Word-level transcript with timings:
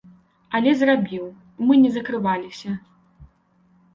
Але 0.59 0.71
зрабіў, 0.79 1.27
мы 1.67 1.77
не 1.83 1.91
закрываліся. 1.97 2.69